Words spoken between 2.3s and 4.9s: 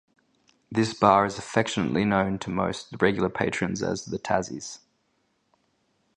to most regular patrons as "The Tassies".